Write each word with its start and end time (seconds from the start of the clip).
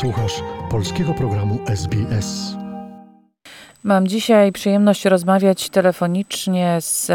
Słuchasz 0.00 0.42
polskiego 0.70 1.14
programu 1.14 1.58
SBS. 1.66 2.56
Mam 3.84 4.06
dzisiaj 4.06 4.52
przyjemność 4.52 5.04
rozmawiać 5.04 5.70
telefonicznie 5.70 6.76
z 6.80 7.10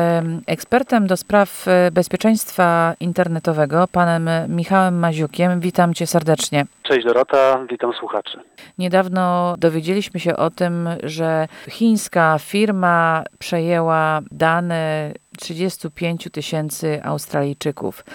ekspertem 0.48 1.08
do 1.08 1.18
spraw 1.18 1.68
e, 1.68 1.92
bezpieczeństwa 1.92 2.94
internetowego, 3.00 3.86
panem 3.92 4.30
Michałem 4.56 5.00
Maziukiem. 5.00 5.60
Witam 5.60 5.94
cię 5.94 6.08
serdecznie. 6.08 6.66
Cześć 6.84 7.06
Dorota, 7.06 7.66
witam 7.70 7.94
słuchaczy. 8.00 8.40
Niedawno 8.78 9.56
dowiedzieliśmy 9.58 10.20
się 10.20 10.36
o 10.36 10.50
tym, 10.50 10.90
że 11.04 11.48
chińska 11.70 12.38
firma 12.40 13.24
przejęła 13.40 14.22
dane 14.32 15.12
35 15.40 16.30
tysięcy 16.32 17.04
Australijczyków. 17.04 18.06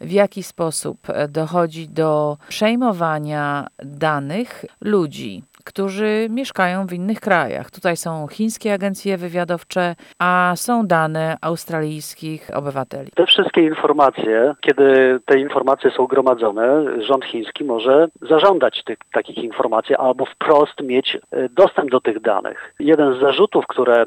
W 0.00 0.10
jaki 0.10 0.42
sposób 0.42 1.06
dochodzi 1.28 1.88
do 1.88 2.38
przejmowania 2.48 3.66
danych 3.84 4.64
ludzi? 4.80 5.42
Którzy 5.64 6.26
mieszkają 6.30 6.86
w 6.86 6.92
innych 6.92 7.20
krajach. 7.20 7.70
Tutaj 7.70 7.96
są 7.96 8.26
chińskie 8.26 8.72
agencje 8.72 9.16
wywiadowcze, 9.16 9.94
a 10.18 10.52
są 10.56 10.86
dane 10.86 11.36
australijskich 11.40 12.50
obywateli. 12.54 13.10
Te 13.14 13.26
wszystkie 13.26 13.60
informacje, 13.60 14.54
kiedy 14.60 15.18
te 15.26 15.38
informacje 15.38 15.90
są 15.90 16.06
gromadzone, 16.06 16.84
rząd 17.02 17.24
chiński 17.24 17.64
może 17.64 18.08
zażądać 18.22 18.84
tych, 18.84 18.98
takich 19.12 19.38
informacji 19.38 19.94
albo 19.94 20.26
wprost 20.26 20.82
mieć 20.82 21.18
e, 21.30 21.48
dostęp 21.48 21.90
do 21.90 22.00
tych 22.00 22.20
danych. 22.20 22.74
Jeden 22.78 23.14
z 23.14 23.20
zarzutów, 23.20 23.66
które 23.66 24.02
e, 24.02 24.06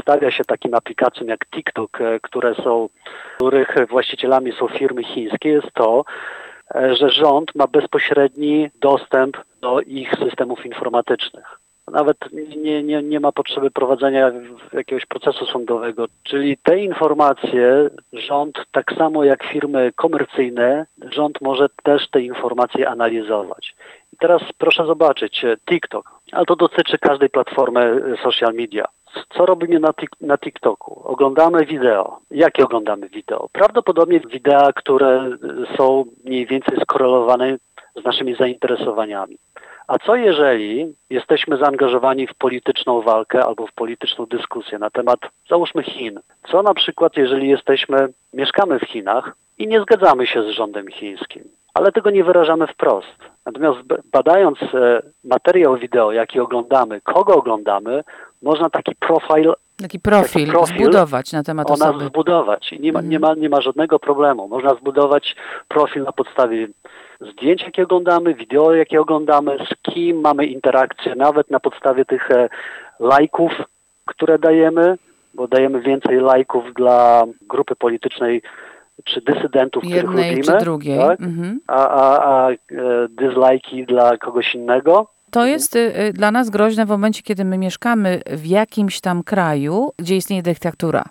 stawia 0.00 0.30
się 0.30 0.44
takim 0.44 0.74
aplikacjom 0.74 1.28
jak 1.28 1.46
TikTok, 1.46 2.00
e, 2.00 2.20
które 2.20 2.54
są, 2.54 2.88
których 3.36 3.76
właścicielami 3.90 4.52
są 4.52 4.68
firmy 4.68 5.04
chińskie, 5.04 5.48
jest 5.48 5.72
to, 5.74 6.04
że 6.74 7.10
rząd 7.10 7.54
ma 7.54 7.66
bezpośredni 7.66 8.70
dostęp 8.80 9.36
do 9.60 9.80
ich 9.80 10.14
systemów 10.14 10.66
informatycznych. 10.66 11.60
Nawet 11.90 12.16
nie, 12.56 12.82
nie, 12.82 13.02
nie 13.02 13.20
ma 13.20 13.32
potrzeby 13.32 13.70
prowadzenia 13.70 14.32
jakiegoś 14.72 15.06
procesu 15.06 15.46
sądowego, 15.46 16.06
czyli 16.22 16.56
te 16.62 16.78
informacje 16.78 17.90
rząd, 18.12 18.58
tak 18.72 18.92
samo 18.98 19.24
jak 19.24 19.44
firmy 19.44 19.92
komercyjne, 19.96 20.86
rząd 21.12 21.40
może 21.40 21.68
też 21.82 22.08
te 22.10 22.20
informacje 22.20 22.88
analizować. 22.88 23.74
I 24.12 24.16
teraz 24.16 24.42
proszę 24.58 24.86
zobaczyć, 24.86 25.44
TikTok, 25.68 26.10
ale 26.32 26.46
to 26.46 26.56
dotyczy 26.56 26.98
każdej 26.98 27.30
platformy 27.30 28.02
social 28.22 28.54
media. 28.54 28.84
Co 29.30 29.46
robimy 29.46 29.80
na, 29.80 29.90
na 30.20 30.38
TikToku? 30.38 31.02
Oglądamy 31.04 31.66
wideo. 31.66 32.18
Jakie 32.30 32.64
oglądamy 32.64 33.08
wideo? 33.08 33.48
Prawdopodobnie 33.52 34.20
wideo, 34.20 34.72
które 34.72 35.30
są 35.76 36.04
mniej 36.24 36.46
więcej 36.46 36.78
skorelowane 36.80 37.56
z 38.02 38.04
naszymi 38.04 38.34
zainteresowaniami. 38.34 39.38
A 39.90 39.98
co 39.98 40.16
jeżeli 40.16 40.94
jesteśmy 41.10 41.56
zaangażowani 41.56 42.26
w 42.26 42.34
polityczną 42.34 43.02
walkę 43.02 43.44
albo 43.44 43.66
w 43.66 43.72
polityczną 43.72 44.26
dyskusję 44.26 44.78
na 44.78 44.90
temat, 44.90 45.20
załóżmy, 45.48 45.82
Chin? 45.82 46.20
Co 46.50 46.62
na 46.62 46.74
przykład, 46.74 47.16
jeżeli 47.16 47.48
jesteśmy, 47.48 48.08
mieszkamy 48.32 48.78
w 48.78 48.82
Chinach 48.82 49.36
i 49.58 49.66
nie 49.66 49.80
zgadzamy 49.80 50.26
się 50.26 50.42
z 50.42 50.46
rządem 50.46 50.88
chińskim, 50.88 51.44
ale 51.74 51.92
tego 51.92 52.10
nie 52.10 52.24
wyrażamy 52.24 52.66
wprost. 52.66 53.16
Natomiast 53.46 53.78
badając 54.12 54.58
e, 54.62 55.02
materiał 55.24 55.76
wideo, 55.76 56.12
jaki 56.12 56.40
oglądamy, 56.40 57.00
kogo 57.00 57.34
oglądamy, 57.34 58.04
można 58.42 58.70
taki 58.70 58.94
profil 58.94 59.54
Taki 59.82 60.00
profil, 60.00 60.46
taki 60.46 60.50
profil 60.50 60.76
zbudować 60.76 61.32
na 61.32 61.42
temat 61.42 61.70
ona 61.70 61.88
osoby. 61.88 62.04
zbudować. 62.04 62.72
I 62.72 62.80
nie 62.80 62.92
ma, 62.92 63.00
nie, 63.00 63.18
ma, 63.18 63.34
nie 63.34 63.48
ma 63.48 63.60
żadnego 63.60 63.98
problemu. 63.98 64.48
Można 64.48 64.74
zbudować 64.74 65.36
profil 65.68 66.02
na 66.02 66.12
podstawie 66.12 66.68
zdjęć, 67.20 67.62
jakie 67.62 67.82
oglądamy, 67.82 68.34
wideo, 68.34 68.74
jakie 68.74 69.00
oglądamy, 69.00 69.56
z 69.70 69.92
kim 69.92 70.20
mamy 70.20 70.46
interakcję, 70.46 71.14
nawet 71.14 71.50
na 71.50 71.60
podstawie 71.60 72.04
tych 72.04 72.30
e, 72.30 72.48
lajków, 73.00 73.52
które 74.06 74.38
dajemy, 74.38 74.98
bo 75.34 75.48
dajemy 75.48 75.80
więcej 75.80 76.20
lajków 76.20 76.74
dla 76.74 77.24
grupy 77.40 77.76
politycznej 77.76 78.42
czy 79.04 79.20
dysydentów, 79.20 79.84
Jednej 79.84 80.02
których 80.02 80.28
lubimy, 80.28 80.42
czy 80.42 80.64
drugiej. 80.64 80.98
tak? 80.98 81.20
Mhm. 81.20 81.60
a, 81.66 81.88
a, 81.88 82.26
a 82.26 82.50
e, 82.50 82.56
dyslajki 83.08 83.86
dla 83.86 84.16
kogoś 84.16 84.54
innego. 84.54 85.06
To 85.30 85.46
jest 85.46 85.76
y, 85.76 85.78
y, 85.78 86.12
dla 86.12 86.30
nas 86.30 86.50
groźne 86.50 86.86
w 86.86 86.88
momencie, 86.88 87.22
kiedy 87.22 87.44
my 87.44 87.58
mieszkamy 87.58 88.20
w 88.30 88.46
jakimś 88.46 89.00
tam 89.00 89.22
kraju, 89.22 89.92
gdzie 89.98 90.16
istnieje 90.16 90.42
dyktatura. 90.42 91.04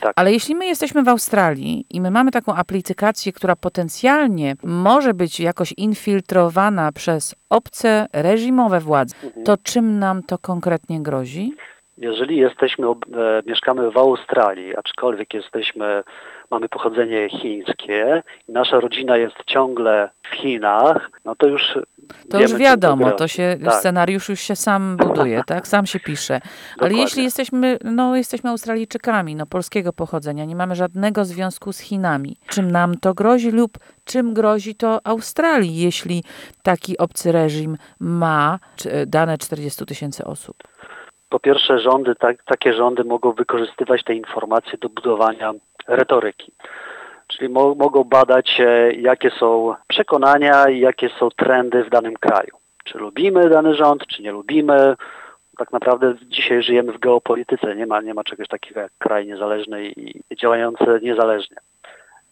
Tak. 0.00 0.12
Ale 0.16 0.32
jeśli 0.32 0.54
my 0.54 0.66
jesteśmy 0.66 1.02
w 1.02 1.08
Australii 1.08 1.86
i 1.90 2.00
my 2.00 2.10
mamy 2.10 2.30
taką 2.30 2.54
aplikację, 2.54 3.32
która 3.32 3.56
potencjalnie 3.56 4.56
może 4.62 5.14
być 5.14 5.40
jakoś 5.40 5.74
infiltrowana 5.76 6.92
przez 6.92 7.34
obce 7.50 8.06
reżimowe 8.12 8.80
władze, 8.80 9.14
mhm. 9.24 9.44
to 9.44 9.56
czym 9.56 9.98
nam 9.98 10.22
to 10.22 10.38
konkretnie 10.38 11.02
grozi? 11.02 11.54
Jeżeli 12.00 12.36
jesteśmy, 12.36 12.86
e, 12.86 12.92
mieszkamy 13.46 13.90
w 13.90 13.96
Australii, 13.96 14.76
aczkolwiek 14.76 15.34
jesteśmy, 15.34 16.02
mamy 16.50 16.68
pochodzenie 16.68 17.28
chińskie, 17.28 18.22
nasza 18.48 18.80
rodzina 18.80 19.16
jest 19.16 19.36
ciągle 19.46 20.10
w 20.22 20.34
Chinach, 20.34 21.10
no 21.24 21.34
to 21.34 21.46
już 21.46 21.62
to 22.28 22.38
Wiemy, 22.38 22.50
już 22.50 22.60
wiadomo, 22.60 23.12
to 23.12 23.28
się, 23.28 23.56
tak. 23.64 23.74
scenariusz 23.74 24.28
już 24.28 24.40
się 24.40 24.56
sam 24.56 24.96
buduje, 24.96 25.42
tak? 25.46 25.68
Sam 25.68 25.86
się 25.86 26.00
pisze. 26.00 26.40
Ale 26.78 26.94
jeśli 26.94 27.24
jesteśmy, 27.24 27.78
no 27.84 28.16
jesteśmy 28.16 28.50
Australijczykami, 28.50 29.36
no 29.36 29.46
polskiego 29.46 29.92
pochodzenia, 29.92 30.44
nie 30.44 30.56
mamy 30.56 30.74
żadnego 30.74 31.24
związku 31.24 31.72
z 31.72 31.78
Chinami. 31.78 32.36
Czym 32.48 32.70
nam 32.70 32.94
to 32.94 33.14
grozi 33.14 33.50
lub 33.50 33.78
czym 34.04 34.34
grozi 34.34 34.74
to 34.74 35.00
Australii, 35.04 35.76
jeśli 35.76 36.24
taki 36.62 36.98
obcy 36.98 37.32
reżim 37.32 37.76
ma 38.00 38.58
dane 39.06 39.38
40 39.38 39.86
tysięcy 39.86 40.24
osób? 40.24 40.56
Po 41.30 41.40
pierwsze, 41.40 41.78
rządy, 41.78 42.14
tak, 42.14 42.44
takie 42.44 42.74
rządy 42.74 43.04
mogą 43.04 43.32
wykorzystywać 43.32 44.04
te 44.04 44.14
informacje 44.14 44.78
do 44.78 44.88
budowania 44.88 45.52
retoryki. 45.88 46.52
Czyli 47.26 47.48
mo 47.48 47.74
mogą 47.74 48.04
badać, 48.04 48.60
jakie 48.96 49.30
są 49.30 49.74
przekonania 49.88 50.68
i 50.68 50.80
jakie 50.80 51.08
są 51.08 51.28
trendy 51.30 51.84
w 51.84 51.90
danym 51.90 52.14
kraju. 52.14 52.56
Czy 52.84 52.98
lubimy 52.98 53.48
dany 53.48 53.74
rząd, 53.74 54.06
czy 54.06 54.22
nie 54.22 54.32
lubimy. 54.32 54.96
Tak 55.58 55.72
naprawdę 55.72 56.14
dzisiaj 56.22 56.62
żyjemy 56.62 56.92
w 56.92 56.98
geopolityce. 56.98 57.76
Nie 57.76 57.86
ma, 57.86 58.00
nie 58.00 58.14
ma 58.14 58.24
czegoś 58.24 58.48
takiego 58.48 58.80
jak 58.80 58.92
kraj 58.98 59.26
niezależny 59.26 59.86
i, 59.86 60.20
działający 60.36 60.84
niezależnie. 61.02 61.56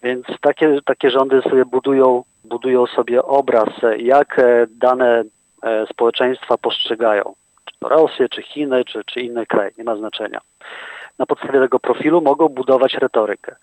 Więc 0.02 0.26
takie, 0.40 0.78
takie 0.84 1.10
rządy 1.10 1.42
sobie 1.42 1.64
budują, 1.64 2.24
budują 2.44 2.86
sobie 2.86 3.22
obraz, 3.22 3.68
jak 3.98 4.40
dane 4.70 5.24
e, 5.62 5.86
społeczeństwa 5.86 6.56
postrzegają. 6.58 7.34
Rosję, 7.84 8.28
czy 8.28 8.42
Chiny, 8.42 8.84
czy, 8.84 9.04
czy 9.04 9.20
inny 9.20 9.46
kraj, 9.46 9.70
nie 9.78 9.84
ma 9.84 9.96
znaczenia. 9.96 10.40
Na 11.18 11.26
podstawie 11.26 11.60
tego 11.60 11.80
profilu 11.80 12.20
mogą 12.20 12.48
budować 12.48 12.94
retorykę 12.94 13.56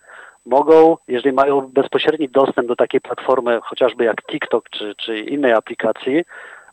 mogą, 0.46 0.98
jeżeli 1.08 1.36
mają 1.36 1.62
bezpośredni 1.62 2.30
dostęp 2.30 2.68
do 2.68 2.75
takiej 2.75 3.02
platformy, 3.02 3.59
chociażby 3.64 4.04
jak 4.04 4.25
TikTok 4.31 4.70
czy, 4.70 4.96
czy 4.98 5.20
innej 5.20 5.54
aplikacji, 5.54 6.24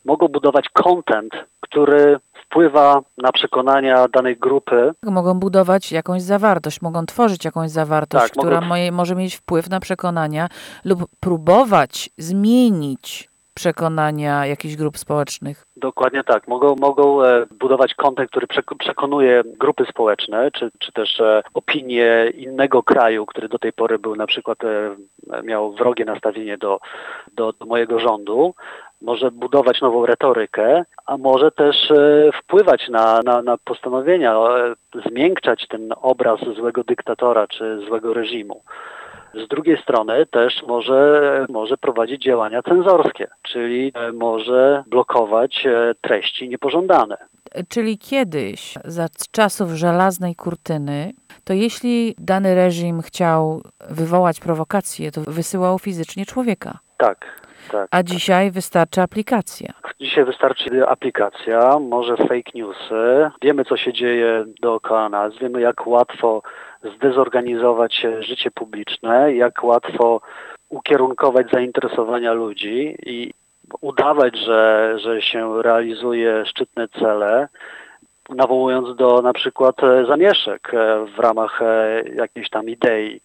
mogą 0.04 0.28
budować 0.28 0.68
content, 0.68 1.32
który 1.60 2.18
wpływa 2.44 3.00
na 3.18 3.32
przekonania 3.32 4.08
danej 4.08 4.36
grupy. 4.36 4.90
Mogą 5.02 5.40
budować 5.40 5.92
jakąś 5.92 6.22
zawartość, 6.22 6.82
mogą 6.82 7.06
tworzyć 7.06 7.44
jakąś 7.44 7.70
zawartość, 7.70 8.24
tak, 8.24 8.32
która 8.32 8.60
mogą... 8.60 8.92
może 8.92 9.14
mieć 9.14 9.34
wpływ 9.34 9.70
na 9.70 9.80
przekonania 9.80 10.48
lub 10.84 10.98
próbować 11.20 12.10
zmienić 12.18 13.31
przekonania 13.54 14.46
jakichś 14.46 14.76
grup 14.76 14.98
społecznych. 14.98 15.64
Dokładnie 15.76 16.24
tak. 16.24 16.48
Mogą, 16.48 16.76
mogą 16.76 17.24
e, 17.24 17.46
budować 17.58 17.94
kontent, 17.94 18.30
który 18.30 18.46
przekonuje 18.78 19.42
grupy 19.44 19.84
społeczne, 19.90 20.50
czy, 20.50 20.70
czy 20.78 20.92
też 20.92 21.20
e, 21.20 21.42
opinie 21.54 22.32
innego 22.36 22.82
kraju, 22.82 23.26
który 23.26 23.48
do 23.48 23.58
tej 23.58 23.72
pory 23.72 23.98
był 23.98 24.16
na 24.16 24.26
przykład, 24.26 24.58
e, 24.64 24.96
miał 25.42 25.72
wrogie 25.72 26.04
nastawienie 26.04 26.58
do, 26.58 26.80
do, 27.32 27.52
do 27.52 27.66
mojego 27.66 27.98
rządu. 27.98 28.54
Może 29.00 29.30
budować 29.30 29.80
nową 29.80 30.06
retorykę, 30.06 30.84
a 31.06 31.16
może 31.16 31.50
też 31.50 31.92
wpływać 32.42 32.88
na, 32.88 33.20
na, 33.24 33.42
na 33.42 33.56
postanowienia, 33.64 34.36
zmiękczać 35.06 35.66
ten 35.68 35.94
obraz 36.02 36.40
złego 36.56 36.84
dyktatora 36.84 37.46
czy 37.46 37.80
złego 37.88 38.14
reżimu. 38.14 38.62
Z 39.34 39.48
drugiej 39.48 39.82
strony 39.82 40.26
też 40.26 40.62
może, 40.68 41.46
może 41.48 41.76
prowadzić 41.76 42.22
działania 42.22 42.62
cenzorskie, 42.62 43.28
czyli 43.42 43.92
e, 43.94 44.12
może 44.12 44.84
blokować 44.86 45.66
e, 45.66 45.94
treści 46.00 46.48
niepożądane. 46.48 47.16
Czyli 47.68 47.98
kiedyś, 47.98 48.74
za 48.84 49.06
czasów 49.30 49.70
żelaznej 49.70 50.34
kurtyny, 50.34 51.12
to 51.44 51.52
jeśli 51.52 52.14
dany 52.18 52.54
reżim 52.54 53.02
chciał 53.02 53.62
wywołać 53.90 54.40
prowokację, 54.40 55.10
to 55.10 55.20
wysyłał 55.20 55.78
fizycznie 55.78 56.26
człowieka. 56.26 56.78
Tak. 56.96 57.42
Tak, 57.70 57.88
A 57.90 58.02
dzisiaj 58.02 58.50
wystarczy 58.50 59.00
aplikacja. 59.00 59.72
Dzisiaj 60.00 60.24
wystarczy 60.24 60.88
aplikacja, 60.88 61.78
może 61.78 62.16
fake 62.16 62.50
newsy. 62.54 63.30
Wiemy, 63.42 63.64
co 63.64 63.76
się 63.76 63.92
dzieje 63.92 64.44
dookoła 64.60 65.08
nas, 65.08 65.32
wiemy, 65.40 65.60
jak 65.60 65.86
łatwo 65.86 66.42
zdezorganizować 66.96 68.06
życie 68.20 68.50
publiczne, 68.50 69.34
jak 69.34 69.64
łatwo 69.64 70.20
ukierunkować 70.68 71.46
zainteresowania 71.52 72.32
ludzi 72.32 72.96
i 73.06 73.30
udawać, 73.80 74.38
że, 74.38 74.94
że 74.98 75.22
się 75.22 75.62
realizuje 75.62 76.46
szczytne 76.46 76.88
cele, 76.88 77.48
nawołując 78.28 78.96
do 78.96 79.22
na 79.22 79.32
przykład 79.32 79.84
e, 79.84 80.06
zamieszek 80.06 80.74
e, 80.74 81.06
w 81.16 81.18
ramach 81.18 81.62
e, 81.62 82.02
jakiejś 82.14 82.50
tam 82.50 82.68
idei. 82.68 83.20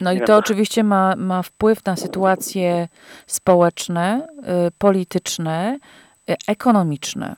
No 0.00 0.12
i 0.12 0.20
to 0.20 0.36
oczywiście 0.36 0.84
ma, 0.84 1.14
ma 1.16 1.42
wpływ 1.42 1.84
na 1.84 1.96
sytuacje 1.96 2.88
społeczne, 3.26 4.26
y, 4.38 4.70
polityczne, 4.78 5.78
y, 6.30 6.34
ekonomiczne. 6.48 7.34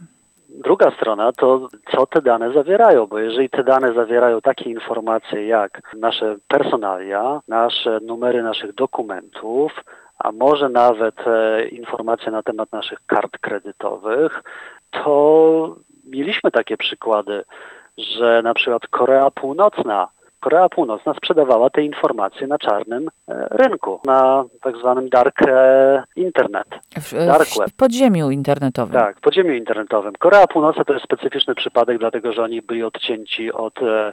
Druga 0.64 0.90
strona 0.90 1.32
to, 1.32 1.68
co 1.90 2.06
te 2.06 2.22
dane 2.22 2.52
zawierają, 2.52 3.06
bo 3.06 3.18
jeżeli 3.18 3.50
te 3.50 3.64
dane 3.64 3.94
zawierają 3.94 4.40
takie 4.40 4.70
informacje 4.70 5.46
jak 5.46 5.94
nasze 5.96 6.36
personalia, 6.48 7.40
nasze 7.48 8.00
numery 8.02 8.42
naszych 8.42 8.74
dokumentów, 8.74 9.84
a 10.18 10.32
może 10.32 10.68
nawet 10.68 11.14
e, 11.26 11.68
informacje 11.68 12.32
na 12.32 12.42
temat 12.42 12.72
naszych 12.72 12.98
kart 13.06 13.38
kredytowych, 13.38 14.42
to 14.90 15.76
mieliśmy 16.04 16.50
takie 16.50 16.76
przykłady, 16.76 17.44
że 17.98 18.42
na 18.42 18.54
przykład 18.54 18.86
Korea 18.86 19.30
Północna 19.30 20.08
Korea 20.40 20.68
Północna 20.68 21.14
sprzedawała 21.14 21.70
te 21.70 21.82
informacje 21.82 22.46
na 22.46 22.58
czarnym 22.58 23.08
e, 23.28 23.48
rynku, 23.50 24.00
na 24.06 24.44
tak 24.60 24.76
zwanym 24.76 25.08
dark 25.08 25.42
e, 25.42 26.04
internet. 26.16 26.66
W, 26.96 27.12
Dark 27.12 27.48
web. 27.58 27.70
w 27.70 27.76
podziemiu 27.76 28.30
internetowym. 28.30 29.00
Tak, 29.00 29.18
w 29.18 29.20
podziemiu 29.20 29.52
internetowym. 29.52 30.12
Korea 30.18 30.46
Północna 30.46 30.84
to 30.84 30.92
jest 30.92 31.04
specyficzny 31.04 31.54
przypadek, 31.54 31.98
dlatego 31.98 32.32
że 32.32 32.42
oni 32.42 32.62
byli 32.62 32.82
odcięci 32.82 33.52
od, 33.52 33.82
e, 33.82 34.12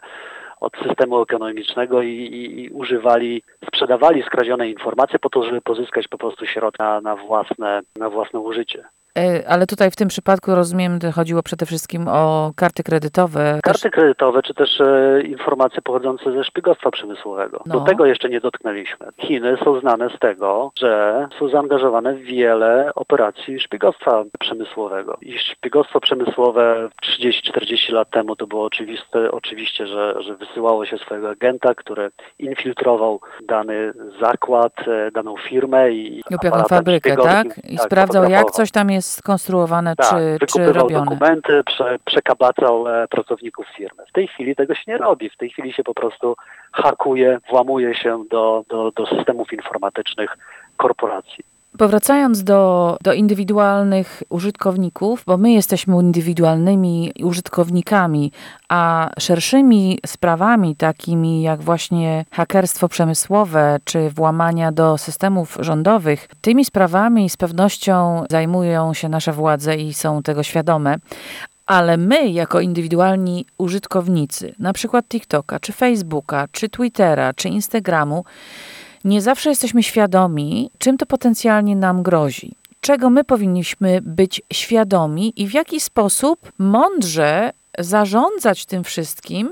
od 0.60 0.74
systemu 0.88 1.22
ekonomicznego 1.22 2.01
i, 2.01 2.10
i, 2.10 2.63
i 2.63 2.69
używali, 2.69 3.44
sprzedawali 3.68 4.24
skradzione 4.24 4.69
informacje 4.69 5.19
po 5.19 5.30
to, 5.30 5.44
żeby 5.44 5.62
pozyskać 5.62 6.07
po 6.07 6.18
prostu 6.18 6.45
środki 6.45 6.83
na, 6.83 7.01
na, 7.01 7.16
własne, 7.16 7.81
na 7.98 8.10
własne 8.10 8.39
użycie. 8.39 8.83
Y, 9.19 9.47
Ale 9.47 9.67
tutaj 9.67 9.91
w 9.91 9.95
tym 9.95 10.07
przypadku 10.07 10.56
rozumiem, 10.56 11.00
że 11.01 11.12
chodziło 11.12 11.44
przede 11.44 11.65
wszystkim 11.65 12.07
o 12.07 12.51
karty 12.56 12.83
kredytowe. 12.83 13.59
Karty 13.63 13.89
kredytowe, 13.89 14.41
czy 14.41 14.53
też 14.53 14.81
e, 14.81 15.21
informacje 15.21 15.81
pochodzące 15.81 16.31
ze 16.31 16.44
szpiegostwa 16.44 16.91
przemysłowego. 16.91 17.63
No. 17.65 17.79
Do 17.79 17.85
tego 17.85 18.06
jeszcze 18.06 18.29
nie 18.29 18.41
dotknęliśmy. 18.41 19.07
Chiny 19.17 19.57
są 19.63 19.79
znane 19.79 20.09
z 20.09 20.19
tego, 20.19 20.71
że 20.79 21.27
są 21.39 21.50
zaangażowane 21.50 22.13
w 22.13 22.21
wiele 22.21 22.91
operacji 22.95 23.59
szpiegostwa 23.59 24.23
przemysłowego. 24.39 25.18
I 25.21 25.39
szpiegostwo 25.39 26.00
przemysłowe 26.00 26.89
30-40 27.21 27.94
lat 27.94 28.09
temu 28.09 28.35
to 28.35 28.47
było 28.47 28.65
oczywiste, 28.65 29.31
oczywiście, 29.31 29.88
że, 29.88 30.15
że 30.23 30.35
wysyłało 30.35 30.85
się 30.85 30.97
swojego 30.97 31.29
agenta, 31.29 31.75
który 31.75 32.11
infiltrował 32.39 33.19
dany 33.47 33.94
zakład, 34.21 34.73
e, 34.88 35.11
daną 35.11 35.35
firmę 35.38 35.91
i 35.91 36.21
Lub 36.31 36.44
jaką 36.44 36.47
aparatem 36.47 36.77
fabrykę, 36.77 37.15
tak? 37.15 37.47
I 37.63 37.77
sprawdzał, 37.77 38.29
jak 38.29 38.51
coś 38.51 38.71
tam 38.71 38.89
jest 38.89 39.05
skonstruowane, 39.13 39.96
Tak, 39.96 40.10
czy, 40.10 40.16
czy 40.16 40.60
wykupywał 40.60 40.74
robione. 40.74 41.06
dokumenty, 41.06 41.63
prze, 41.66 41.98
przekabacał 42.06 42.88
e, 42.88 43.07
pracowników 43.07 43.66
firmy. 43.78 44.04
W 44.10 44.12
tej 44.12 44.28
chwili 44.28 44.56
tego 44.56 44.75
się 44.75 44.84
nie 44.88 44.98
robi. 44.98 45.30
W 45.30 45.38
tej 45.38 45.50
chwili 45.50 45.74
się 45.74 45.84
po 45.84 45.94
prostu 45.94 46.36
hakuje, 46.72 47.40
włamuje 47.50 47.96
się 47.96 48.24
do, 48.31 48.63
do, 48.69 48.92
do 48.92 49.06
systemów 49.06 49.54
informatycznych 49.54 50.38
korporacji. 50.78 51.44
Powracając 51.77 52.44
do, 52.44 52.98
do 53.04 53.13
indywidualnych 53.13 54.24
użytkowników, 54.30 55.24
bo 55.27 55.38
my 55.38 55.51
jesteśmy 55.51 55.95
indywidualnymi 55.95 57.12
użytkownikami, 57.24 58.31
a 58.69 59.10
szerszymi 59.19 60.00
sprawami, 60.06 60.75
takimi 60.75 61.42
jak 61.42 61.62
właśnie 61.62 62.25
hakerstwo 62.31 62.88
przemysłowe 62.88 63.80
czy 63.83 64.10
włamania 64.10 64.72
do 64.72 64.98
systemów 64.98 65.57
rządowych, 65.60 66.27
tymi 66.42 66.66
sprawami 66.66 67.30
z 67.30 67.38
pewnością 67.38 68.24
zajmują 68.30 68.94
się 68.94 69.10
nasze 69.10 69.33
władze 69.33 69.75
i 69.75 69.94
są 69.94 70.24
tego 70.24 70.44
świadome. 70.44 70.95
Ale 71.66 71.98
my, 71.98 72.30
jako 72.30 72.60
indywidualni 72.60 73.45
użytkownicy, 73.57 74.56
na 74.60 74.74
przykład 74.74 75.06
TikToka, 75.07 75.60
czy 75.60 75.74
Facebooka, 75.74 76.48
czy 76.51 76.69
Twittera, 76.69 77.33
czy 77.33 77.50
Instagramu, 77.50 78.25
nie 79.06 79.22
zawsze 79.22 79.50
jesteśmy 79.50 79.84
świadomi, 79.84 80.72
czym 80.78 80.98
to 80.98 81.06
potencjalnie 81.06 81.75
nam 81.75 82.04
grozi. 82.04 82.56
Czego 82.81 83.10
my 83.10 83.24
powinniśmy 83.24 84.00
być 84.02 84.42
świadomi 84.54 85.34
i 85.42 85.48
w 85.48 85.54
jaki 85.54 85.80
sposób 85.80 86.52
mądrze 86.57 87.52
zarządzać 87.80 88.66
tym 88.66 88.84
wszystkim. 88.84 89.52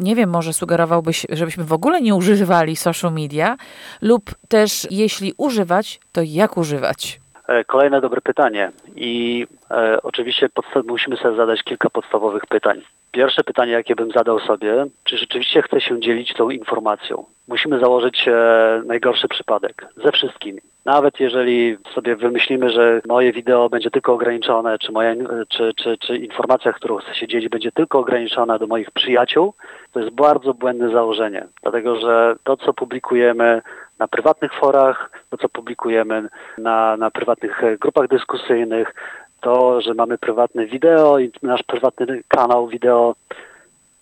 Nie 0.00 0.16
wiem, 0.16 0.30
może 0.30 0.52
sugerowałbyś, 0.52 1.26
żebyśmy 1.30 1.64
w 1.64 1.72
ogóle 1.72 2.00
nie 2.00 2.14
używali 2.14 2.76
social 2.76 3.12
media, 3.12 3.56
lub 4.00 4.34
też 4.48 4.86
jeśli 4.90 5.32
używać, 5.36 6.00
to 6.12 6.22
jak 6.22 6.56
używać? 6.56 7.20
E, 7.48 7.64
Kolejne 7.64 8.00
dobre 8.00 8.20
pytanie 8.20 8.70
i 8.96 9.46
e, 9.70 10.02
oczywiście 10.02 10.48
musimy 10.86 11.16
sobie 11.16 11.36
zadać 11.36 11.62
kilka 11.62 11.90
podstawowych 11.90 12.46
pytań. 12.46 12.82
Pierwsze 13.12 13.44
pytanie, 13.44 13.72
jakie 13.72 13.96
bym 13.96 14.10
zadał 14.10 14.40
sobie, 14.40 14.86
czy 15.04 15.18
rzeczywiście 15.18 15.62
chcę 15.62 15.80
się 15.80 16.00
dzielić 16.00 16.34
tą 16.34 16.50
informacją? 16.50 17.24
Musimy 17.48 17.80
założyć 17.80 18.28
e, 18.28 18.82
najgorszy 18.86 19.28
przypadek 19.28 19.86
ze 20.04 20.12
wszystkimi. 20.12 20.60
Nawet 20.84 21.20
jeżeli 21.20 21.76
sobie 21.94 22.16
wymyślimy, 22.16 22.70
że 22.70 23.00
moje 23.08 23.32
wideo 23.32 23.68
będzie 23.68 23.90
tylko 23.90 24.12
ograniczone, 24.12 24.78
czy, 24.78 24.92
moja, 24.92 25.14
czy, 25.48 25.72
czy, 25.76 25.98
czy 25.98 26.16
informacja, 26.16 26.72
którą 26.72 26.96
chcę 26.96 27.14
się 27.14 27.28
dzielić, 27.28 27.48
będzie 27.48 27.72
tylko 27.72 27.98
ograniczona 27.98 28.58
do 28.58 28.66
moich 28.66 28.90
przyjaciół, 28.90 29.54
to 29.92 30.00
jest 30.00 30.12
bardzo 30.12 30.54
błędne 30.54 30.90
założenie. 30.90 31.46
Dlatego, 31.62 32.00
że 32.00 32.36
to, 32.44 32.56
co 32.56 32.74
publikujemy 32.74 33.62
na 33.98 34.08
prywatnych 34.08 34.54
forach, 34.54 35.10
to, 35.30 35.36
co 35.36 35.48
publikujemy 35.48 36.28
na, 36.58 36.96
na 36.96 37.10
prywatnych 37.10 37.64
e, 37.64 37.78
grupach 37.78 38.08
dyskusyjnych, 38.08 38.94
to, 39.40 39.80
że 39.80 39.94
mamy 39.94 40.18
prywatne 40.18 40.66
wideo 40.66 41.18
i 41.18 41.32
nasz 41.42 41.62
prywatny 41.62 42.22
kanał 42.28 42.68
wideo, 42.68 43.14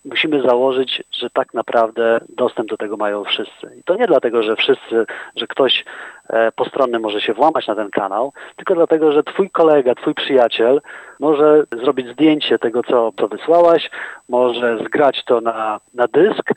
musimy 0.05 0.43
założyć, 0.43 1.03
że 1.13 1.31
tak 1.31 1.55
naprawdę 1.55 2.21
dostęp 2.29 2.69
do 2.69 2.77
tego 2.77 2.97
mają 2.97 3.25
wszyscy. 3.25 3.77
I 3.79 3.83
to 3.83 3.97
nie 3.97 4.07
dlatego, 4.07 4.43
że 4.43 4.57
wszyscy, 4.57 5.07
że 5.37 5.47
ktoś 5.47 5.85
e, 6.29 6.53
postronny 6.53 6.99
może 6.99 7.21
się 7.21 7.35
włamać 7.35 7.67
na 7.67 7.75
ten 7.75 7.91
kanał, 7.91 8.33
tylko 8.57 8.75
dlatego, 8.75 9.13
że 9.13 9.23
twój 9.23 9.51
kolega, 9.51 9.95
twój 9.95 10.15
przyjaciel 10.15 10.81
może 11.21 11.65
zrobić 11.83 12.09
zdjęcie 12.09 12.59
tego, 12.59 12.83
co, 12.83 13.13
co 13.19 13.29
wysłałaś, 13.29 13.91
może 14.29 14.79
zgrać 14.85 15.25
to 15.25 15.41
na, 15.41 15.81
na 15.95 16.07
dysk 16.07 16.51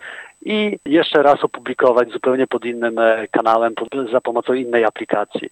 i 0.46 0.80
jeszcze 0.86 1.24
raz 1.24 1.44
opublikować 1.44 2.12
zupełnie 2.12 2.48
pod 2.48 2.66
innym 2.66 3.00
e, 3.00 3.28
kanałem, 3.32 3.74
za 4.12 4.22
pomocą 4.22 4.54
innej 4.54 4.86
aplikacji. 4.86 5.50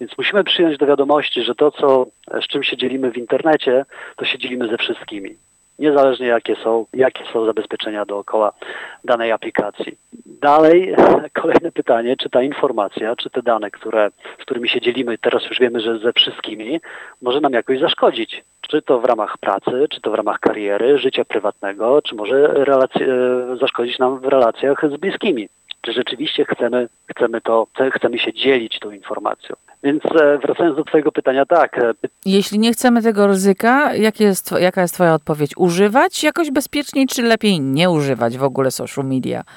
Więc 0.00 0.18
musimy 0.18 0.44
przyjąć 0.44 0.78
do 0.78 0.86
wiadomości, 0.86 1.42
że 1.42 1.54
to, 1.54 1.70
co, 1.70 2.06
z 2.42 2.46
czym 2.46 2.62
się 2.62 2.76
dzielimy 2.76 3.10
w 3.10 3.16
internecie, 3.16 3.84
to 4.16 4.24
się 4.24 4.38
dzielimy 4.38 4.68
ze 4.68 4.78
wszystkimi. 4.78 5.36
Niezależnie 5.78 6.26
jakie 6.26 6.56
są, 6.56 6.86
jakie 6.92 7.24
są 7.32 7.46
zabezpieczenia 7.46 8.04
dookoła 8.04 8.52
danej 9.04 9.32
aplikacji. 9.32 9.98
Dalej, 10.26 10.94
kolejne 11.42 11.72
pytanie, 11.72 12.16
czy 12.16 12.30
ta 12.30 12.42
informacja, 12.42 13.16
czy 13.16 13.30
te 13.30 13.42
dane, 13.42 13.70
które, 13.70 14.10
z 14.38 14.42
którymi 14.42 14.68
się 14.68 14.80
dzielimy, 14.80 15.18
teraz 15.18 15.44
już 15.48 15.58
wiemy, 15.58 15.80
że 15.80 15.98
ze 15.98 16.12
wszystkimi, 16.12 16.80
może 17.22 17.40
nam 17.40 17.52
jakoś 17.52 17.80
zaszkodzić. 17.80 18.44
Czy 18.60 18.82
to 18.82 19.00
w 19.00 19.04
ramach 19.04 19.38
pracy, 19.38 19.86
czy 19.90 20.00
to 20.00 20.10
w 20.10 20.14
ramach 20.14 20.40
kariery, 20.40 20.98
życia 20.98 21.24
prywatnego, 21.24 22.02
czy 22.02 22.14
może 22.14 22.36
e, 22.36 23.56
zaszkodzić 23.56 23.98
nam 23.98 24.18
w 24.18 24.24
relacjach 24.24 24.84
z 24.90 24.96
bliskimi. 24.96 25.48
Czy 25.80 25.92
rzeczywiście 25.92 26.44
chcemy, 26.44 26.88
chcemy, 27.16 27.40
to, 27.40 27.66
chcemy 27.92 28.18
się 28.18 28.32
dzielić 28.32 28.78
tą 28.78 28.90
informacją. 28.90 29.56
Więc 29.82 30.02
e, 30.06 30.38
wracając 30.38 30.76
do 30.76 30.84
Twojego 30.84 31.12
pytania, 31.12 31.46
tak, 31.46 31.78
e, 31.78 31.94
Jeśli 32.26 32.58
nie 32.58 32.72
chcemy 32.72 33.02
tego 33.02 33.26
ryzyka, 33.26 33.94
jakie 33.94 34.24
jest, 34.24 34.54
jaka 34.60 34.82
jest 34.82 34.94
Twoja 34.94 35.14
odpowiedź? 35.14 35.52
Używać 35.56 36.24
jakoś 36.24 36.50
bezpieczniej, 36.50 37.06
czy 37.06 37.22
lepiej 37.22 37.60
nie 37.60 37.90
używać 37.90 38.38
w 38.38 38.44
ogóle 38.44 38.70
social 38.70 39.04
media? 39.04 39.42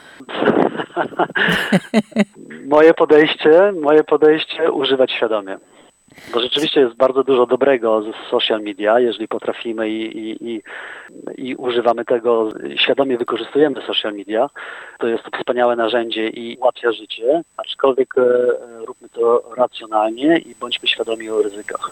moje 2.76 2.94
podejście, 2.94 3.72
moje 3.82 4.04
podejście 4.04 4.72
używać 4.72 5.12
świadomie. 5.12 5.58
Bo 6.34 6.40
rzeczywiście 6.40 6.82
jest 6.82 6.96
bardzo 6.96 7.24
dużo 7.24 7.46
dobrego 7.46 8.02
z 8.02 8.30
social 8.32 8.62
media, 8.62 9.00
jeżeli 9.00 9.28
potrafimy 9.28 9.90
i, 9.90 10.18
i, 10.18 10.50
i, 10.50 10.62
i 11.38 11.56
używamy 11.56 12.06
tego, 12.06 12.50
świadomie 12.76 13.18
wykorzystujemy 13.18 13.82
social 13.82 14.14
media, 14.14 14.50
to 15.00 15.08
jest 15.08 15.24
to 15.24 15.38
wspaniałe 15.38 15.76
narzędzie 15.76 16.28
i 16.28 16.58
ułatwia 16.58 16.92
życie, 16.92 17.44
aczkolwiek 17.58 18.18
e, 18.18 18.22
róbmy 18.86 19.10
to 19.10 19.52
racjonalnie 19.58 20.38
i 20.38 20.56
bądźmy 20.56 20.88
świadomi 20.88 21.30
o 21.30 21.42
ryzykach. 21.42 21.92